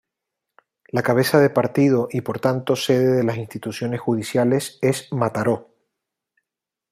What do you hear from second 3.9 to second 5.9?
judiciales es Mataró.